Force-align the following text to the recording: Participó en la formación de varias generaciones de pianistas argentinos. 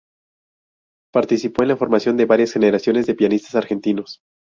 Participó 1.13 1.61
en 1.61 1.67
la 1.67 1.77
formación 1.77 2.17
de 2.17 2.25
varias 2.25 2.53
generaciones 2.53 3.05
de 3.05 3.13
pianistas 3.13 3.53
argentinos. 3.53 4.23